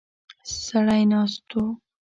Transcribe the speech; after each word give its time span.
سړی 0.63 1.03
ناست 1.11 1.49
و. 1.63 1.63